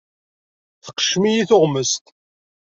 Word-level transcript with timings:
Tqeccem-iyi 0.85 1.43
tuɣmest. 1.49 2.05